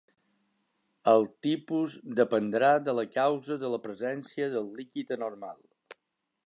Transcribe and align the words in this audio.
El 1.11 1.27
tipus 1.47 1.97
dependrà 2.21 2.71
de 2.87 2.97
la 3.01 3.05
causa 3.19 3.59
de 3.65 3.73
la 3.75 3.81
presència 3.87 4.51
del 4.55 4.71
líquid 4.81 5.17
anormal. 5.19 5.63